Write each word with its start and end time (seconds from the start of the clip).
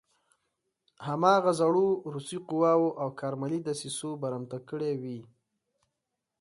هماغو 1.07 1.51
زړو 1.59 1.87
روسي 2.13 2.37
قواوو 2.47 2.97
او 3.01 3.09
کارملي 3.19 3.59
دسیسو 3.67 4.09
برمته 4.21 4.57
کړی 4.69 4.93
وي. 5.01 5.19